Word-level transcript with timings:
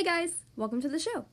Hey 0.00 0.06
guys, 0.06 0.46
welcome 0.56 0.80
to 0.80 0.88
the 0.88 0.98
show. 0.98 1.26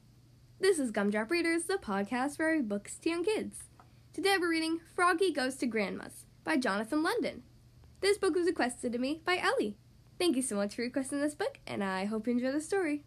This 0.60 0.78
is 0.78 0.92
Gumdrop 0.92 1.32
Readers, 1.32 1.64
the 1.64 1.76
podcast 1.76 2.36
for 2.36 2.62
books 2.62 2.98
to 2.98 3.10
young 3.10 3.24
kids. 3.24 3.70
Today 4.12 4.36
we're 4.38 4.50
reading 4.50 4.82
Froggy 4.94 5.32
Goes 5.32 5.56
to 5.56 5.66
Grandma's 5.66 6.26
by 6.44 6.58
Jonathan 6.58 7.02
London. 7.02 7.44
This 8.02 8.18
book 8.18 8.36
was 8.36 8.46
requested 8.46 8.92
to 8.92 9.00
me 9.00 9.22
by 9.24 9.38
Ellie. 9.38 9.78
Thank 10.20 10.36
you 10.36 10.42
so 10.42 10.58
much 10.58 10.76
for 10.76 10.82
requesting 10.82 11.22
this 11.22 11.34
book, 11.34 11.62
and 11.66 11.82
I 11.82 12.04
hope 12.04 12.28
you 12.28 12.34
enjoy 12.34 12.52
the 12.52 12.60
story. 12.60 13.06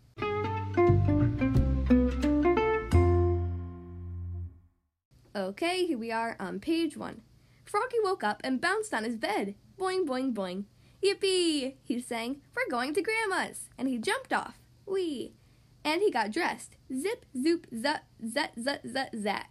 Okay, 5.37 5.85
here 5.85 5.99
we 5.99 6.11
are 6.11 6.37
on 6.41 6.59
page 6.61 6.97
one. 6.97 7.21
Froggy 7.67 7.99
woke 8.03 8.25
up 8.25 8.41
and 8.43 8.63
bounced 8.63 8.95
on 8.95 9.05
his 9.05 9.17
bed. 9.17 9.57
Boing, 9.79 10.07
boing, 10.07 10.33
boing. 10.33 10.65
Yippee! 11.05 11.75
He 11.85 12.01
sang, 12.01 12.41
We're 12.57 12.71
going 12.71 12.95
to 12.95 13.03
Grandma's! 13.03 13.69
And 13.77 13.89
he 13.89 13.99
jumped 13.99 14.33
off. 14.33 14.55
Wee! 14.87 15.35
And 15.85 16.03
he 16.03 16.11
got 16.11 16.31
dressed. 16.31 16.77
Zip, 16.93 17.25
zoop, 17.37 17.67
zut, 17.75 18.03
zut, 18.27 18.51
zut, 18.63 18.81
zut, 18.87 19.11
zat. 19.17 19.47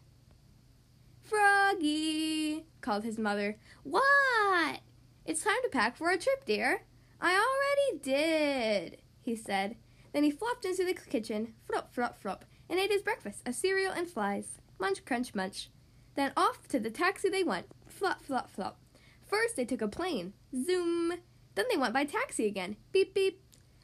Froggy! 1.21 2.65
called 2.81 3.03
his 3.03 3.17
mother. 3.17 3.57
What? 3.83 4.79
It's 5.25 5.43
time 5.43 5.61
to 5.63 5.69
pack 5.69 5.95
for 5.97 6.09
a 6.09 6.17
trip, 6.17 6.45
dear. 6.45 6.83
I 7.21 7.33
already 7.33 8.03
did, 8.03 8.97
he 9.21 9.35
said. 9.35 9.75
Then 10.13 10.23
he 10.23 10.31
flopped 10.31 10.65
into 10.65 10.85
the 10.85 10.93
kitchen, 10.93 11.53
flop, 11.67 11.93
flop, 11.93 12.19
flop, 12.19 12.45
and 12.69 12.79
ate 12.79 12.91
his 12.91 13.01
breakfast 13.01 13.47
of 13.47 13.55
cereal 13.55 13.91
and 13.91 14.09
flies. 14.09 14.59
Munch, 14.79 15.05
crunch, 15.05 15.35
munch. 15.35 15.69
Then 16.15 16.31
off 16.35 16.67
to 16.69 16.79
the 16.79 16.89
taxi 16.89 17.29
they 17.29 17.43
went. 17.43 17.67
Flop, 17.87 18.23
flop, 18.23 18.49
flop. 18.49 18.79
First 19.21 19.55
they 19.55 19.65
took 19.65 19.81
a 19.81 19.87
plane. 19.87 20.33
Zoom. 20.53 21.13
Then 21.55 21.65
they 21.69 21.77
went 21.77 21.93
by 21.93 22.05
taxi 22.05 22.47
again. 22.47 22.77
Beep, 22.91 23.13
beep. 23.13 23.41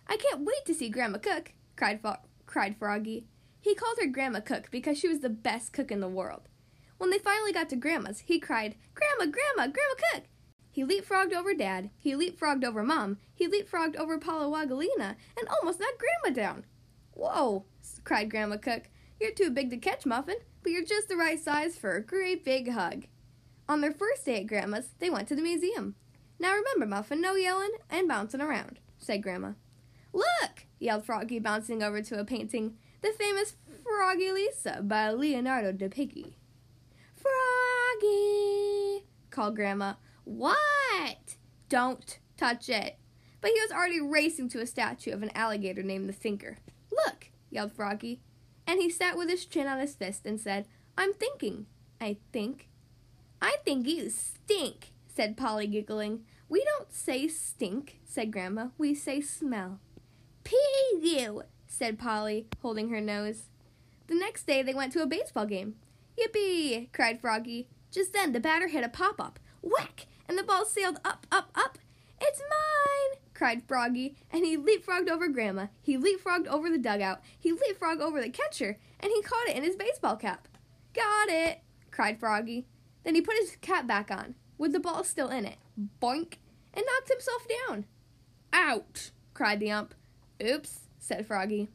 I 0.07 0.17
can't 0.17 0.45
wait 0.45 0.65
to 0.65 0.73
see 0.73 0.89
Grandma 0.89 1.17
cook, 1.19 1.53
cried, 1.75 2.01
Fo- 2.01 2.17
cried 2.55 2.77
Froggy. 2.77 3.27
He 3.59 3.75
called 3.75 3.97
her 3.99 4.07
Grandma 4.07 4.39
Cook 4.39 4.71
because 4.71 4.97
she 4.97 5.09
was 5.09 5.19
the 5.19 5.27
best 5.27 5.73
cook 5.73 5.91
in 5.91 5.99
the 5.99 6.07
world. 6.07 6.43
When 6.97 7.09
they 7.09 7.17
finally 7.17 7.51
got 7.51 7.67
to 7.71 7.75
Grandma's, 7.75 8.21
he 8.21 8.39
cried, 8.39 8.75
Grandma, 8.93 9.29
Grandma, 9.29 9.73
Grandma 9.73 9.95
Cook! 10.13 10.23
He 10.71 10.85
leapfrogged 10.85 11.33
over 11.33 11.53
Dad, 11.53 11.89
he 11.97 12.13
leapfrogged 12.13 12.63
over 12.63 12.81
Mom, 12.81 13.17
he 13.33 13.45
leapfrogged 13.45 13.97
over 13.97 14.17
Pollywogilina, 14.17 15.17
and 15.37 15.49
almost 15.49 15.81
knocked 15.81 15.99
Grandma 15.99 16.33
down. 16.33 16.65
Whoa, 17.11 17.65
cried 18.05 18.31
Grandma 18.31 18.55
Cook. 18.55 18.83
You're 19.19 19.33
too 19.33 19.49
big 19.49 19.69
to 19.71 19.77
catch, 19.77 20.05
Muffin, 20.05 20.37
but 20.63 20.71
you're 20.71 20.85
just 20.85 21.09
the 21.09 21.17
right 21.17 21.37
size 21.37 21.77
for 21.77 21.97
a 21.97 22.01
great 22.01 22.45
big 22.45 22.71
hug. 22.71 23.07
On 23.67 23.81
their 23.81 23.91
first 23.91 24.23
day 24.23 24.39
at 24.39 24.47
Grandma's, 24.47 24.91
they 24.99 25.09
went 25.09 25.27
to 25.27 25.35
the 25.35 25.41
museum. 25.41 25.95
Now 26.39 26.53
remember, 26.53 26.85
Muffin, 26.85 27.19
no 27.19 27.35
yelling 27.35 27.73
and 27.89 28.07
bouncing 28.07 28.39
around, 28.39 28.79
said 28.97 29.23
Grandma. 29.23 29.55
Look! 30.15 30.65
yelled 30.79 31.05
Froggy, 31.05 31.39
bouncing 31.39 31.83
over 31.83 32.01
to 32.01 32.19
a 32.19 32.25
painting, 32.25 32.77
the 33.01 33.11
famous 33.11 33.55
Froggy 33.83 34.31
Lisa 34.31 34.81
by 34.81 35.11
Leonardo 35.11 35.73
da 35.73 35.89
Piggy. 35.89 36.37
Froggy! 37.13 39.05
called 39.29 39.57
Grandma. 39.57 39.95
What? 40.23 41.35
Don't 41.67 42.17
touch 42.37 42.69
it. 42.69 42.97
But 43.41 43.51
he 43.51 43.59
was 43.59 43.71
already 43.71 43.99
racing 43.99 44.47
to 44.49 44.61
a 44.61 44.65
statue 44.65 45.11
of 45.11 45.21
an 45.21 45.31
alligator 45.35 45.83
named 45.83 46.07
the 46.07 46.13
Thinker. 46.13 46.59
Look, 46.89 47.27
yelled 47.49 47.73
Froggy. 47.73 48.21
And 48.65 48.79
he 48.79 48.89
sat 48.89 49.17
with 49.17 49.29
his 49.29 49.45
chin 49.45 49.67
on 49.67 49.79
his 49.79 49.95
fist 49.95 50.25
and 50.25 50.39
said, 50.39 50.65
I'm 50.97 51.13
thinking, 51.13 51.65
I 51.99 52.17
think. 52.31 52.69
I 53.41 53.57
think 53.65 53.85
you 53.85 54.09
stink, 54.09 54.93
said 55.07 55.35
Polly, 55.35 55.67
giggling. 55.67 56.23
We 56.47 56.63
don't 56.63 56.93
say 56.93 57.27
stink, 57.27 57.99
said 58.05 58.31
Grandma. 58.31 58.69
We 58.77 58.95
say 58.95 59.19
smell. 59.19 59.79
Pig 60.45 61.03
you, 61.03 61.43
said 61.67 61.99
Polly, 61.99 62.47
holding 62.61 62.89
her 62.89 63.01
nose. 63.01 63.49
The 64.07 64.15
next 64.15 64.47
day 64.47 64.61
they 64.61 64.73
went 64.73 64.93
to 64.93 65.01
a 65.01 65.07
baseball 65.07 65.45
game. 65.45 65.75
Yippee! 66.17 66.91
cried 66.93 67.19
Froggy. 67.19 67.67
Just 67.91 68.13
then 68.13 68.31
the 68.31 68.39
batter 68.39 68.67
hit 68.67 68.83
a 68.83 68.89
pop 68.89 69.19
up. 69.19 69.39
Whack! 69.61 70.07
And 70.29 70.37
the 70.37 70.43
ball 70.43 70.65
sailed 70.65 70.99
up, 71.03 71.27
up, 71.31 71.49
up. 71.55 71.77
It's 72.21 72.39
mine! 72.39 73.19
cried 73.33 73.63
Froggy, 73.67 74.15
and 74.31 74.45
he 74.45 74.57
leapfrogged 74.57 75.09
over 75.09 75.27
Grandma. 75.27 75.67
He 75.81 75.97
leapfrogged 75.97 76.47
over 76.47 76.69
the 76.69 76.77
dugout. 76.77 77.21
He 77.37 77.51
leapfrogged 77.51 77.99
over 77.99 78.21
the 78.21 78.29
catcher, 78.29 78.77
and 78.99 79.11
he 79.11 79.21
caught 79.21 79.47
it 79.47 79.57
in 79.57 79.63
his 79.63 79.75
baseball 79.75 80.15
cap. 80.15 80.47
Got 80.93 81.29
it! 81.29 81.59
cried 81.91 82.19
Froggy. 82.19 82.65
Then 83.03 83.15
he 83.15 83.21
put 83.21 83.37
his 83.37 83.57
cap 83.61 83.87
back 83.87 84.11
on, 84.11 84.35
with 84.57 84.71
the 84.71 84.79
ball 84.79 85.03
still 85.03 85.29
in 85.29 85.45
it. 85.45 85.57
Boink! 86.01 86.35
And 86.73 86.85
knocked 86.85 87.09
himself 87.09 87.45
down. 87.67 87.85
Out! 88.53 89.11
cried 89.33 89.59
the 89.59 89.71
ump. 89.71 89.93
Oops, 90.43 90.79
said 90.99 91.25
Froggy. 91.25 91.69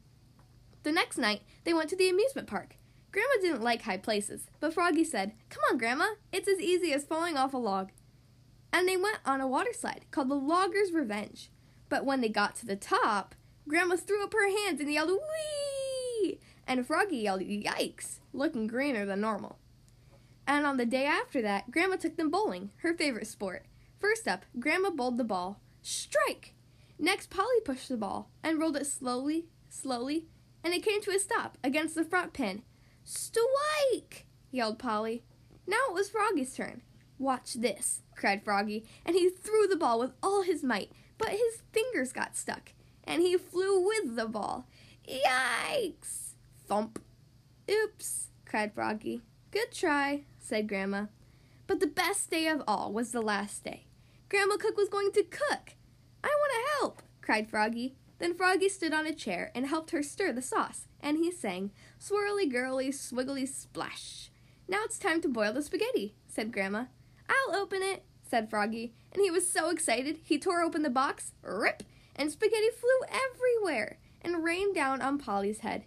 The 0.83 0.91
next 0.91 1.17
night, 1.17 1.41
they 1.63 1.73
went 1.73 1.89
to 1.89 1.95
the 1.95 2.09
amusement 2.09 2.47
park. 2.47 2.75
Grandma 3.11 3.41
didn't 3.41 3.63
like 3.63 3.83
high 3.83 3.97
places, 3.97 4.47
but 4.59 4.73
Froggy 4.73 5.03
said, 5.03 5.33
Come 5.49 5.63
on, 5.69 5.77
Grandma, 5.77 6.05
it's 6.31 6.47
as 6.47 6.59
easy 6.59 6.93
as 6.93 7.03
falling 7.03 7.37
off 7.37 7.53
a 7.53 7.57
log. 7.57 7.91
And 8.71 8.87
they 8.87 8.97
went 8.97 9.17
on 9.25 9.41
a 9.41 9.47
water 9.47 9.73
slide 9.73 10.05
called 10.11 10.29
the 10.29 10.35
Logger's 10.35 10.91
Revenge. 10.91 11.49
But 11.89 12.05
when 12.05 12.21
they 12.21 12.29
got 12.29 12.55
to 12.57 12.65
the 12.65 12.77
top, 12.77 13.35
Grandma 13.67 13.97
threw 13.97 14.23
up 14.23 14.33
her 14.33 14.49
hands 14.49 14.79
and 14.79 14.91
yelled, 14.91 15.09
Whee! 15.09 16.39
And 16.65 16.85
Froggy 16.87 17.17
yelled, 17.17 17.41
Yikes, 17.41 18.19
looking 18.31 18.67
greener 18.67 19.05
than 19.05 19.21
normal. 19.21 19.59
And 20.47 20.65
on 20.65 20.77
the 20.77 20.85
day 20.85 21.05
after 21.05 21.41
that, 21.41 21.69
Grandma 21.69 21.97
took 21.97 22.15
them 22.15 22.29
bowling, 22.29 22.71
her 22.77 22.93
favorite 22.93 23.27
sport. 23.27 23.65
First 23.99 24.27
up, 24.27 24.45
Grandma 24.59 24.89
bowled 24.89 25.17
the 25.17 25.23
ball. 25.23 25.59
Strike! 25.81 26.53
Next, 27.03 27.31
Polly 27.31 27.59
pushed 27.65 27.89
the 27.89 27.97
ball 27.97 28.29
and 28.43 28.59
rolled 28.59 28.77
it 28.77 28.85
slowly, 28.85 29.47
slowly, 29.69 30.27
and 30.63 30.71
it 30.71 30.83
came 30.83 31.01
to 31.01 31.09
a 31.09 31.17
stop 31.17 31.57
against 31.63 31.95
the 31.95 32.03
front 32.03 32.31
pin. 32.31 32.61
Strike! 33.03 34.27
yelled 34.51 34.77
Polly. 34.77 35.23
Now 35.65 35.79
it 35.89 35.95
was 35.95 36.11
Froggy's 36.11 36.55
turn. 36.55 36.83
Watch 37.17 37.55
this, 37.55 38.01
cried 38.15 38.43
Froggy, 38.43 38.85
and 39.03 39.15
he 39.15 39.31
threw 39.31 39.65
the 39.65 39.75
ball 39.75 39.99
with 39.99 40.11
all 40.21 40.43
his 40.43 40.63
might, 40.63 40.91
but 41.17 41.29
his 41.29 41.63
fingers 41.73 42.13
got 42.13 42.37
stuck, 42.37 42.73
and 43.03 43.23
he 43.23 43.35
flew 43.35 43.83
with 43.83 44.15
the 44.15 44.27
ball. 44.27 44.67
Yikes! 45.09 46.33
Thump! 46.67 47.01
Oops, 47.67 48.27
cried 48.45 48.75
Froggy. 48.75 49.23
Good 49.49 49.71
try, 49.71 50.25
said 50.37 50.67
Grandma. 50.67 51.07
But 51.65 51.79
the 51.79 51.87
best 51.87 52.29
day 52.29 52.47
of 52.47 52.61
all 52.67 52.93
was 52.93 53.11
the 53.11 53.23
last 53.23 53.63
day. 53.63 53.87
Grandma 54.29 54.57
Cook 54.57 54.77
was 54.77 54.87
going 54.87 55.11
to 55.13 55.23
cook. 55.23 55.73
I 56.23 56.27
want 56.27 56.51
to 56.53 56.79
help, 56.79 57.01
cried 57.21 57.49
Froggy. 57.49 57.95
Then 58.19 58.35
Froggy 58.35 58.69
stood 58.69 58.93
on 58.93 59.07
a 59.07 59.13
chair 59.13 59.51
and 59.55 59.65
helped 59.65 59.91
her 59.91 60.03
stir 60.03 60.31
the 60.31 60.41
sauce, 60.41 60.87
and 60.99 61.17
he 61.17 61.31
sang, 61.31 61.71
Swirly 61.99 62.51
girly, 62.51 62.89
swiggly 62.89 63.47
splash. 63.47 64.29
Now 64.67 64.81
it's 64.83 64.99
time 64.99 65.21
to 65.21 65.27
boil 65.27 65.53
the 65.53 65.61
spaghetti, 65.61 66.15
said 66.27 66.51
Grandma. 66.51 66.85
I'll 67.27 67.55
open 67.55 67.81
it, 67.81 68.03
said 68.21 68.49
Froggy, 68.49 68.93
and 69.11 69.21
he 69.21 69.31
was 69.31 69.49
so 69.49 69.69
excited 69.69 70.19
he 70.23 70.37
tore 70.37 70.61
open 70.61 70.83
the 70.83 70.89
box, 70.89 71.33
rip, 71.41 71.83
and 72.15 72.31
spaghetti 72.31 72.69
flew 72.69 73.07
everywhere 73.09 73.97
and 74.21 74.43
rained 74.43 74.75
down 74.75 75.01
on 75.01 75.17
Polly's 75.17 75.59
head. 75.59 75.83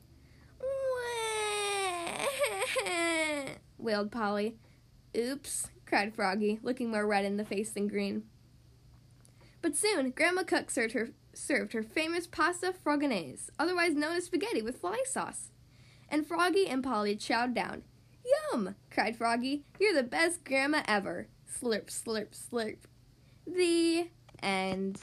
wailed 3.78 4.10
Polly. 4.10 4.56
Oops, 5.16 5.70
cried 5.86 6.14
Froggy, 6.14 6.58
looking 6.62 6.90
more 6.90 7.06
red 7.06 7.24
in 7.24 7.36
the 7.36 7.44
face 7.44 7.70
than 7.70 7.88
green. 7.88 8.24
But 9.64 9.76
soon 9.76 10.10
Grandma 10.10 10.42
Cook 10.42 10.70
served 10.70 10.92
her 10.92 11.08
served 11.32 11.72
her 11.72 11.82
famous 11.82 12.26
pasta 12.26 12.75
froganaise, 12.84 13.48
otherwise 13.58 13.94
known 13.94 14.14
as 14.16 14.26
spaghetti 14.26 14.60
with 14.60 14.76
fly 14.76 15.02
sauce. 15.06 15.52
And 16.06 16.26
Froggy 16.26 16.66
and 16.66 16.84
Polly 16.84 17.16
chowed 17.16 17.54
down. 17.54 17.82
Yum! 18.52 18.75
cried 18.91 19.16
Froggy. 19.16 19.64
You're 19.80 19.94
the 19.94 20.02
best 20.02 20.44
grandma 20.44 20.82
ever. 20.86 21.28
Slurp, 21.50 21.86
slurp, 21.86 22.32
slurp. 22.32 22.76
The 23.47 24.10
end. 24.42 25.00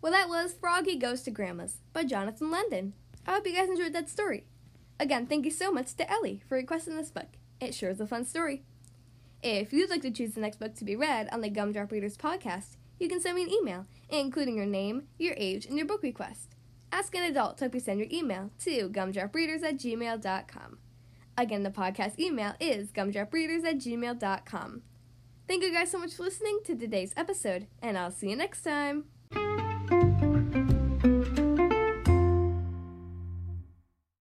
Well, 0.00 0.12
that 0.12 0.28
was 0.28 0.54
Froggy 0.54 0.94
Goes 0.94 1.22
to 1.22 1.32
Grandma's 1.32 1.78
by 1.92 2.04
Jonathan 2.04 2.52
London. 2.52 2.92
I 3.26 3.32
hope 3.32 3.48
you 3.48 3.52
guys 3.52 3.68
enjoyed 3.68 3.94
that 3.94 4.08
story. 4.08 4.44
Again, 5.00 5.26
thank 5.26 5.44
you 5.44 5.50
so 5.50 5.72
much 5.72 5.94
to 5.96 6.08
Ellie 6.08 6.40
for 6.48 6.54
requesting 6.54 6.96
this 6.96 7.10
book. 7.10 7.30
It 7.60 7.74
sure 7.74 7.90
is 7.90 8.00
a 8.00 8.06
fun 8.06 8.24
story. 8.24 8.62
If 9.42 9.72
you'd 9.72 9.90
like 9.90 10.02
to 10.02 10.10
choose 10.10 10.32
the 10.34 10.40
next 10.40 10.58
book 10.58 10.74
to 10.76 10.84
be 10.84 10.96
read 10.96 11.28
on 11.30 11.40
the 11.40 11.50
Gumdrop 11.50 11.92
Readers 11.92 12.16
podcast, 12.16 12.76
you 12.98 13.08
can 13.08 13.20
send 13.20 13.36
me 13.36 13.44
an 13.44 13.50
email, 13.50 13.86
including 14.08 14.56
your 14.56 14.66
name, 14.66 15.04
your 15.16 15.34
age, 15.36 15.66
and 15.66 15.76
your 15.76 15.86
book 15.86 16.02
request. 16.02 16.56
Ask 16.90 17.14
an 17.14 17.22
adult 17.22 17.58
to 17.58 17.64
help 17.64 17.74
you 17.74 17.80
send 17.80 18.00
your 18.00 18.08
email 18.10 18.50
to 18.60 18.88
gumdropreaders 18.88 19.62
at 19.62 19.76
gmail.com. 19.76 20.78
Again, 21.36 21.62
the 21.62 21.70
podcast 21.70 22.18
email 22.18 22.54
is 22.58 22.90
gumdropreaders 22.90 23.64
at 23.64 23.76
gmail.com. 23.76 24.82
Thank 25.46 25.62
you 25.62 25.72
guys 25.72 25.90
so 25.90 25.98
much 25.98 26.14
for 26.14 26.24
listening 26.24 26.58
to 26.64 26.74
today's 26.74 27.14
episode, 27.16 27.68
and 27.80 27.96
I'll 27.96 28.10
see 28.10 28.30
you 28.30 28.36
next 28.36 28.62
time. 28.62 29.04